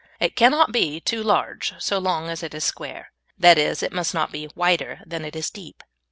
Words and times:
It 0.19 0.35
cannot 0.35 0.71
be 0.71 0.99
too 0.99 1.21
large 1.21 1.75
so 1.77 1.99
long 1.99 2.27
as 2.27 2.41
it 2.41 2.55
is 2.55 2.63
square; 2.63 3.11
that 3.37 3.59
is, 3.59 3.83
it 3.83 3.93
must 3.93 4.15
not 4.15 4.31
be 4.31 4.49
wider 4.55 4.99
than 5.05 5.23
it 5.23 5.35
is 5.35 5.51
deep. 5.51 5.83